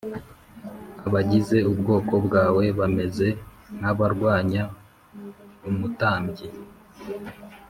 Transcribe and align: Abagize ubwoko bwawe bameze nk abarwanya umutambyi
Abagize 1.07 1.57
ubwoko 1.71 2.13
bwawe 2.25 2.63
bameze 2.79 3.27
nk 3.77 3.85
abarwanya 3.91 4.63
umutambyi 5.69 6.47